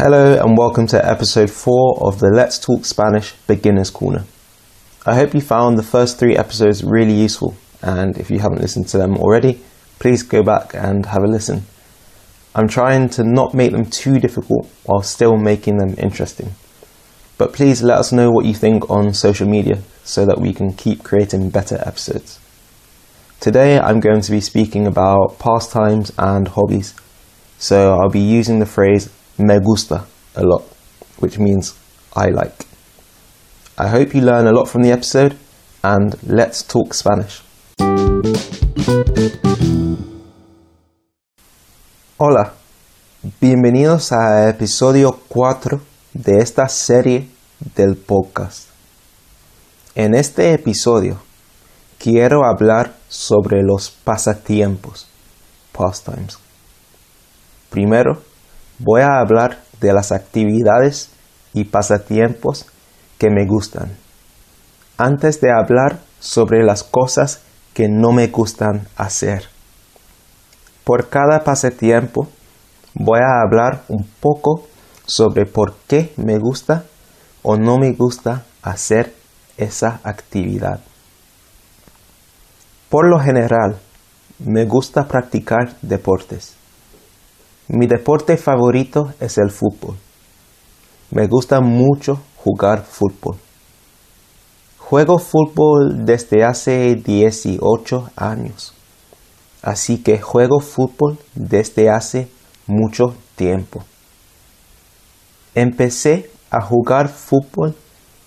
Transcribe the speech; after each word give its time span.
Hello 0.00 0.38
and 0.38 0.56
welcome 0.56 0.86
to 0.86 1.04
episode 1.04 1.50
4 1.50 2.06
of 2.06 2.20
the 2.20 2.30
Let's 2.30 2.56
Talk 2.56 2.84
Spanish 2.84 3.32
Beginners 3.48 3.90
Corner. 3.90 4.26
I 5.04 5.16
hope 5.16 5.34
you 5.34 5.40
found 5.40 5.76
the 5.76 5.82
first 5.82 6.20
three 6.20 6.36
episodes 6.36 6.84
really 6.84 7.14
useful, 7.14 7.56
and 7.82 8.16
if 8.16 8.30
you 8.30 8.38
haven't 8.38 8.60
listened 8.60 8.86
to 8.90 8.98
them 8.98 9.16
already, 9.16 9.60
please 9.98 10.22
go 10.22 10.44
back 10.44 10.72
and 10.72 11.04
have 11.06 11.24
a 11.24 11.26
listen. 11.26 11.62
I'm 12.54 12.68
trying 12.68 13.08
to 13.08 13.24
not 13.24 13.54
make 13.54 13.72
them 13.72 13.86
too 13.86 14.20
difficult 14.20 14.70
while 14.84 15.02
still 15.02 15.36
making 15.36 15.78
them 15.78 15.96
interesting. 15.98 16.52
But 17.36 17.52
please 17.52 17.82
let 17.82 17.98
us 17.98 18.12
know 18.12 18.30
what 18.30 18.44
you 18.44 18.54
think 18.54 18.88
on 18.88 19.12
social 19.12 19.48
media 19.48 19.82
so 20.04 20.24
that 20.26 20.40
we 20.40 20.54
can 20.54 20.74
keep 20.74 21.02
creating 21.02 21.50
better 21.50 21.82
episodes. 21.84 22.38
Today 23.40 23.80
I'm 23.80 23.98
going 23.98 24.20
to 24.20 24.30
be 24.30 24.40
speaking 24.40 24.86
about 24.86 25.40
pastimes 25.40 26.12
and 26.16 26.46
hobbies, 26.46 26.94
so 27.58 27.94
I'll 27.94 28.10
be 28.10 28.20
using 28.20 28.60
the 28.60 28.64
phrase 28.64 29.10
me 29.38 29.58
gusta 29.60 30.04
a 30.34 30.42
lot, 30.42 30.64
which 31.20 31.38
means 31.38 31.74
I 32.16 32.30
like. 32.30 32.66
I 33.78 33.88
hope 33.88 34.14
you 34.14 34.20
learn 34.20 34.46
a 34.46 34.52
lot 34.52 34.68
from 34.68 34.82
the 34.82 34.90
episode 34.90 35.36
and 35.82 36.16
let's 36.24 36.62
talk 36.62 36.92
Spanish. 36.92 37.42
Hola, 42.16 42.52
bienvenidos 43.40 44.10
a 44.10 44.48
episodio 44.48 45.20
4 45.28 45.80
de 46.14 46.38
esta 46.38 46.68
serie 46.68 47.28
del 47.76 47.96
podcast. 47.96 48.68
En 49.94 50.14
este 50.14 50.52
episodio 50.52 51.18
quiero 51.98 52.44
hablar 52.44 52.96
sobre 53.08 53.62
los 53.62 53.90
pasatiempos, 53.90 55.06
pastimes. 55.70 56.38
Primero, 57.70 58.22
voy 58.78 59.02
a 59.02 59.18
hablar 59.18 59.58
de 59.80 59.92
las 59.92 60.12
actividades 60.12 61.10
y 61.52 61.64
pasatiempos 61.64 62.66
que 63.18 63.30
me 63.30 63.46
gustan, 63.46 63.96
antes 64.96 65.40
de 65.40 65.50
hablar 65.50 66.00
sobre 66.20 66.64
las 66.64 66.84
cosas 66.84 67.42
que 67.74 67.88
no 67.88 68.12
me 68.12 68.28
gustan 68.28 68.88
hacer. 68.96 69.44
Por 70.84 71.08
cada 71.08 71.44
pasatiempo 71.44 72.28
voy 72.94 73.20
a 73.20 73.42
hablar 73.42 73.82
un 73.88 74.08
poco 74.20 74.66
sobre 75.06 75.46
por 75.46 75.74
qué 75.86 76.12
me 76.16 76.38
gusta 76.38 76.84
o 77.42 77.56
no 77.56 77.78
me 77.78 77.92
gusta 77.92 78.44
hacer 78.62 79.14
esa 79.56 80.00
actividad. 80.02 80.80
Por 82.88 83.08
lo 83.08 83.20
general, 83.20 83.78
me 84.38 84.64
gusta 84.64 85.06
practicar 85.06 85.76
deportes. 85.82 86.56
Mi 87.70 87.86
deporte 87.86 88.38
favorito 88.38 89.12
es 89.20 89.36
el 89.36 89.50
fútbol. 89.50 89.94
Me 91.10 91.26
gusta 91.26 91.60
mucho 91.60 92.18
jugar 92.36 92.82
fútbol. 92.82 93.36
Juego 94.78 95.18
fútbol 95.18 96.06
desde 96.06 96.44
hace 96.44 96.94
18 96.94 98.10
años, 98.16 98.72
así 99.60 100.02
que 100.02 100.18
juego 100.18 100.60
fútbol 100.60 101.18
desde 101.34 101.90
hace 101.90 102.28
mucho 102.66 103.14
tiempo. 103.36 103.84
Empecé 105.54 106.30
a 106.50 106.62
jugar 106.62 107.08
fútbol 107.08 107.76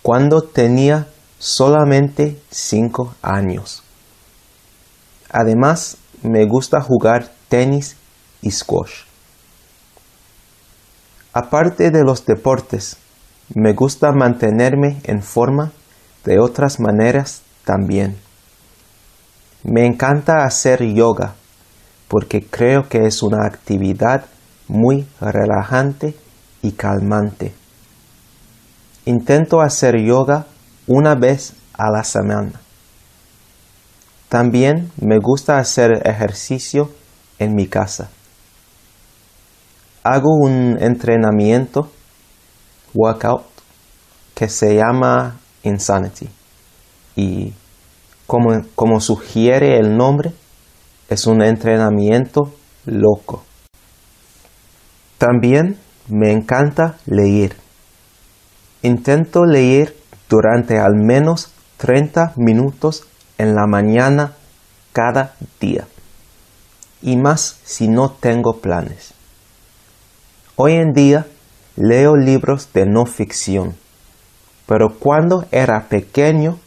cuando 0.00 0.42
tenía 0.42 1.08
solamente 1.40 2.40
5 2.50 3.16
años. 3.20 3.82
Además, 5.28 5.96
me 6.22 6.46
gusta 6.46 6.80
jugar 6.80 7.32
tenis 7.48 7.96
y 8.42 8.52
squash. 8.52 9.13
Aparte 11.36 11.90
de 11.90 12.04
los 12.04 12.24
deportes, 12.26 12.96
me 13.56 13.72
gusta 13.72 14.12
mantenerme 14.12 15.00
en 15.02 15.20
forma 15.20 15.72
de 16.24 16.38
otras 16.38 16.78
maneras 16.78 17.42
también. 17.64 18.16
Me 19.64 19.84
encanta 19.84 20.44
hacer 20.44 20.84
yoga 20.94 21.34
porque 22.06 22.46
creo 22.46 22.88
que 22.88 23.06
es 23.06 23.20
una 23.24 23.46
actividad 23.46 24.26
muy 24.68 25.08
relajante 25.20 26.14
y 26.62 26.70
calmante. 26.70 27.52
Intento 29.04 29.60
hacer 29.60 29.96
yoga 30.00 30.46
una 30.86 31.16
vez 31.16 31.54
a 31.72 31.90
la 31.90 32.04
semana. 32.04 32.60
También 34.28 34.92
me 35.00 35.18
gusta 35.18 35.58
hacer 35.58 36.00
ejercicio 36.06 36.92
en 37.40 37.56
mi 37.56 37.66
casa 37.66 38.08
hago 40.04 40.34
un 40.34 40.76
entrenamiento, 40.80 41.90
workout, 42.92 43.46
que 44.34 44.48
se 44.48 44.76
llama 44.76 45.40
Insanity. 45.62 46.28
Y 47.16 47.54
como, 48.26 48.50
como 48.74 49.00
sugiere 49.00 49.78
el 49.78 49.96
nombre, 49.96 50.32
es 51.08 51.26
un 51.26 51.42
entrenamiento 51.42 52.52
loco. 52.84 53.44
También 55.16 55.78
me 56.08 56.32
encanta 56.32 56.96
leer. 57.06 57.56
Intento 58.82 59.44
leer 59.46 59.96
durante 60.28 60.78
al 60.78 60.96
menos 60.96 61.50
30 61.78 62.34
minutos 62.36 63.04
en 63.38 63.54
la 63.54 63.66
mañana 63.66 64.34
cada 64.92 65.34
día. 65.60 65.86
Y 67.00 67.16
más 67.16 67.58
si 67.64 67.88
no 67.88 68.10
tengo 68.10 68.60
planes. 68.60 69.13
Hoy 70.56 70.74
en 70.74 70.92
día 70.92 71.26
leo 71.74 72.14
libros 72.14 72.72
de 72.72 72.86
no 72.86 73.06
ficción, 73.06 73.74
pero 74.66 75.00
cuando 75.00 75.46
era 75.50 75.88
pequeño 75.88 76.60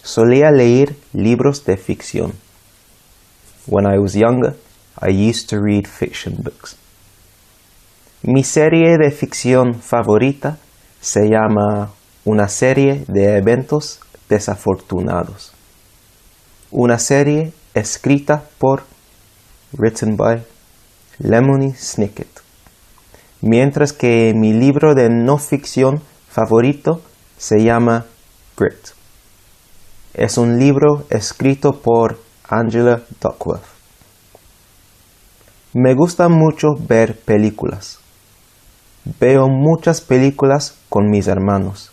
solía 0.00 0.52
leer 0.52 0.94
libros 1.12 1.64
de 1.64 1.76
ficción. 1.76 2.34
When 3.66 3.84
I 3.84 3.98
was 3.98 4.12
younger, 4.12 4.54
I 5.02 5.10
used 5.28 5.48
to 5.48 5.60
read 5.60 5.88
fiction 5.88 6.36
books. 6.38 6.76
Mi 8.22 8.44
serie 8.44 8.96
de 8.96 9.10
ficción 9.10 9.74
favorita 9.74 10.58
se 11.00 11.28
llama 11.28 11.90
Una 12.24 12.46
serie 12.46 13.06
de 13.08 13.38
eventos 13.38 13.98
desafortunados. 14.28 15.52
Una 16.70 17.00
serie 17.00 17.52
escrita 17.74 18.44
por, 18.58 18.84
written 19.76 20.16
by, 20.16 20.44
Lemony 21.18 21.74
Snicket 21.74 22.45
mientras 23.46 23.92
que 23.92 24.32
mi 24.34 24.52
libro 24.52 24.94
de 24.94 25.08
no 25.08 25.38
ficción 25.38 26.02
favorito 26.28 27.00
se 27.38 27.62
llama 27.62 28.06
Grit. 28.56 28.88
Es 30.14 30.38
un 30.38 30.58
libro 30.58 31.04
escrito 31.10 31.80
por 31.80 32.18
Angela 32.48 33.02
Duckworth. 33.20 33.64
Me 35.74 35.94
gusta 35.94 36.28
mucho 36.28 36.68
ver 36.78 37.18
películas. 37.20 37.98
Veo 39.20 39.48
muchas 39.48 40.00
películas 40.00 40.76
con 40.88 41.10
mis 41.10 41.28
hermanos. 41.28 41.92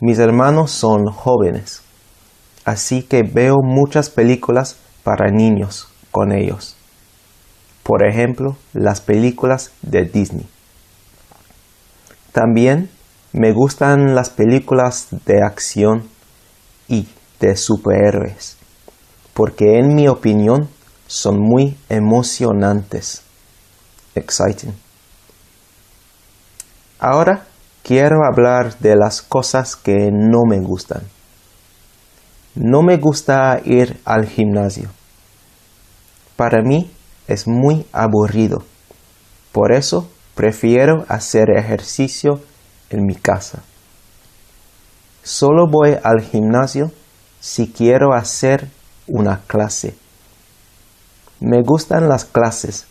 Mis 0.00 0.18
hermanos 0.18 0.70
son 0.70 1.04
jóvenes, 1.06 1.82
así 2.64 3.02
que 3.02 3.22
veo 3.22 3.56
muchas 3.62 4.10
películas 4.10 4.76
para 5.02 5.30
niños 5.30 5.88
con 6.10 6.32
ellos 6.32 6.77
por 7.88 8.06
ejemplo, 8.06 8.54
las 8.74 9.00
películas 9.00 9.72
de 9.80 10.04
Disney. 10.04 10.46
También 12.32 12.90
me 13.32 13.52
gustan 13.52 14.14
las 14.14 14.28
películas 14.28 15.06
de 15.24 15.42
acción 15.42 16.06
y 16.86 17.08
de 17.40 17.56
superhéroes, 17.56 18.58
porque 19.32 19.78
en 19.78 19.94
mi 19.94 20.06
opinión 20.06 20.68
son 21.06 21.40
muy 21.40 21.78
emocionantes. 21.88 23.22
Exciting. 24.14 24.74
Ahora 26.98 27.46
quiero 27.82 28.18
hablar 28.30 28.78
de 28.80 28.96
las 28.96 29.22
cosas 29.22 29.76
que 29.76 30.10
no 30.12 30.40
me 30.46 30.60
gustan. 30.60 31.04
No 32.54 32.82
me 32.82 32.98
gusta 32.98 33.58
ir 33.64 33.98
al 34.04 34.26
gimnasio. 34.26 34.90
Para 36.36 36.60
mí, 36.62 36.90
es 37.28 37.46
muy 37.46 37.86
aburrido. 37.92 38.64
Por 39.52 39.72
eso 39.72 40.10
prefiero 40.34 41.04
hacer 41.08 41.50
ejercicio 41.56 42.40
en 42.90 43.04
mi 43.04 43.14
casa. 43.14 43.62
Solo 45.22 45.66
voy 45.70 45.96
al 46.02 46.22
gimnasio 46.22 46.90
si 47.38 47.68
quiero 47.70 48.14
hacer 48.14 48.68
una 49.06 49.42
clase. 49.46 49.94
Me 51.40 51.62
gustan 51.62 52.08
las 52.08 52.24
clases, 52.24 52.86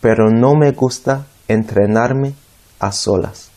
pero 0.00 0.30
no 0.30 0.54
me 0.54 0.72
gusta 0.72 1.26
entrenarme 1.48 2.34
a 2.78 2.92
solas. 2.92 3.50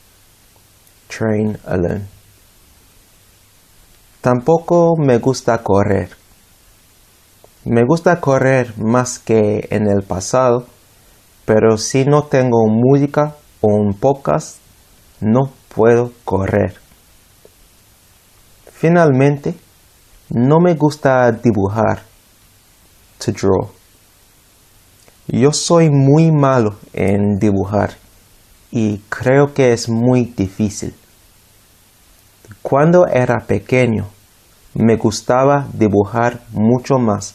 Train 1.08 1.58
alone. 1.66 2.06
Tampoco 4.20 4.94
me 4.98 5.18
gusta 5.18 5.58
correr. 5.62 6.10
Me 7.68 7.82
gusta 7.84 8.20
correr 8.20 8.78
más 8.78 9.18
que 9.18 9.66
en 9.72 9.88
el 9.88 10.04
pasado, 10.04 10.66
pero 11.44 11.76
si 11.78 12.04
no 12.04 12.22
tengo 12.22 12.68
música 12.68 13.34
un 13.60 13.92
podcast, 13.94 14.58
no 15.20 15.50
puedo 15.74 16.12
correr. 16.24 16.74
Finalmente, 18.70 19.56
no 20.30 20.60
me 20.60 20.74
gusta 20.74 21.32
dibujar, 21.32 22.02
to 23.18 23.32
draw. 23.32 23.68
Yo 25.26 25.50
soy 25.50 25.90
muy 25.90 26.30
malo 26.30 26.76
en 26.92 27.36
dibujar 27.40 27.94
y 28.70 28.98
creo 29.08 29.52
que 29.52 29.72
es 29.72 29.88
muy 29.88 30.26
difícil. 30.36 30.94
Cuando 32.62 33.08
era 33.08 33.38
pequeño, 33.44 34.06
me 34.74 34.94
gustaba 34.94 35.66
dibujar 35.72 36.42
mucho 36.52 36.98
más, 37.00 37.34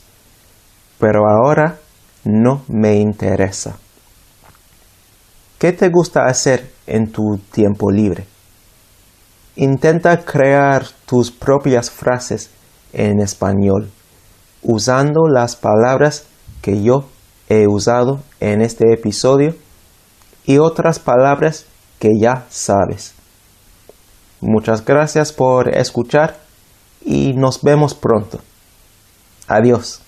pero 1.01 1.27
ahora 1.27 1.79
no 2.23 2.61
me 2.67 2.97
interesa. 2.97 3.75
¿Qué 5.57 5.73
te 5.73 5.89
gusta 5.89 6.27
hacer 6.27 6.71
en 6.85 7.11
tu 7.11 7.39
tiempo 7.51 7.89
libre? 7.89 8.27
Intenta 9.55 10.23
crear 10.23 10.85
tus 11.07 11.31
propias 11.31 11.89
frases 11.89 12.51
en 12.93 13.19
español, 13.19 13.89
usando 14.61 15.21
las 15.27 15.55
palabras 15.55 16.25
que 16.61 16.83
yo 16.83 17.05
he 17.49 17.67
usado 17.67 18.19
en 18.39 18.61
este 18.61 18.93
episodio 18.93 19.55
y 20.45 20.59
otras 20.59 20.99
palabras 20.99 21.65
que 21.97 22.09
ya 22.19 22.45
sabes. 22.51 23.15
Muchas 24.39 24.85
gracias 24.85 25.33
por 25.33 25.75
escuchar 25.75 26.37
y 27.03 27.33
nos 27.33 27.63
vemos 27.63 27.95
pronto. 27.95 28.39
Adiós. 29.47 30.01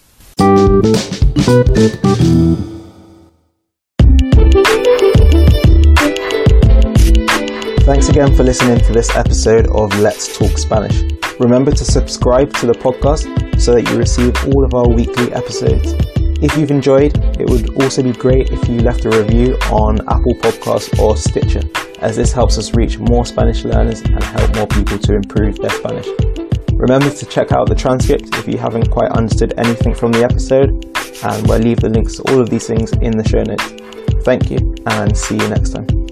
Thanks 7.85 8.07
again 8.09 8.35
for 8.35 8.43
listening 8.43 8.79
to 8.79 8.93
this 8.93 9.15
episode 9.15 9.67
of 9.67 9.97
Let's 9.99 10.37
Talk 10.37 10.57
Spanish. 10.57 11.03
Remember 11.39 11.71
to 11.71 11.83
subscribe 11.85 12.53
to 12.55 12.65
the 12.65 12.73
podcast 12.73 13.59
so 13.59 13.73
that 13.73 13.89
you 13.89 13.97
receive 13.97 14.35
all 14.47 14.65
of 14.65 14.73
our 14.73 14.87
weekly 14.87 15.31
episodes. 15.33 15.93
If 16.41 16.57
you've 16.57 16.71
enjoyed, 16.71 17.17
it 17.39 17.49
would 17.49 17.81
also 17.81 18.03
be 18.03 18.11
great 18.11 18.51
if 18.51 18.67
you 18.67 18.79
left 18.79 19.05
a 19.05 19.09
review 19.09 19.55
on 19.71 20.01
Apple 20.09 20.35
Podcasts 20.35 20.97
or 20.99 21.15
Stitcher, 21.15 21.61
as 21.99 22.15
this 22.15 22.33
helps 22.33 22.57
us 22.57 22.73
reach 22.73 22.99
more 22.99 23.25
Spanish 23.25 23.63
learners 23.63 24.01
and 24.01 24.23
help 24.23 24.55
more 24.55 24.67
people 24.67 24.97
to 24.97 25.15
improve 25.15 25.57
their 25.57 25.69
Spanish. 25.69 26.42
Remember 26.83 27.09
to 27.09 27.25
check 27.27 27.53
out 27.53 27.69
the 27.69 27.75
transcript 27.75 28.35
if 28.35 28.45
you 28.45 28.57
haven't 28.57 28.91
quite 28.91 29.09
understood 29.11 29.53
anything 29.57 29.95
from 29.95 30.11
the 30.11 30.21
episode, 30.21 30.83
and 31.23 31.47
we'll 31.47 31.59
leave 31.59 31.79
the 31.79 31.87
links 31.87 32.17
to 32.17 32.23
all 32.23 32.41
of 32.41 32.49
these 32.49 32.67
things 32.67 32.91
in 32.91 33.17
the 33.17 33.25
show 33.25 33.41
notes. 33.41 33.71
Thank 34.25 34.51
you, 34.51 34.75
and 34.87 35.17
see 35.17 35.37
you 35.37 35.47
next 35.47 35.69
time. 35.69 36.02